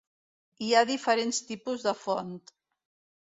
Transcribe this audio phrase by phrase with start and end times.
[0.67, 2.33] Hi ha diferents tipus de font.